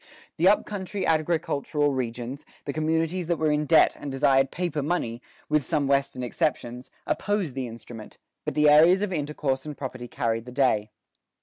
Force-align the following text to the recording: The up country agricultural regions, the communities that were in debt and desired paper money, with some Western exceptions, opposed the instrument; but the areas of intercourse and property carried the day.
The 0.37 0.47
up 0.47 0.65
country 0.65 1.05
agricultural 1.05 1.91
regions, 1.93 2.43
the 2.65 2.73
communities 2.73 3.27
that 3.27 3.37
were 3.37 3.51
in 3.51 3.67
debt 3.67 3.95
and 3.99 4.11
desired 4.11 4.49
paper 4.49 4.81
money, 4.81 5.21
with 5.47 5.63
some 5.63 5.85
Western 5.85 6.23
exceptions, 6.23 6.89
opposed 7.05 7.53
the 7.53 7.67
instrument; 7.67 8.17
but 8.43 8.55
the 8.55 8.67
areas 8.67 9.03
of 9.03 9.13
intercourse 9.13 9.63
and 9.63 9.77
property 9.77 10.07
carried 10.07 10.45
the 10.45 10.51
day. 10.51 10.89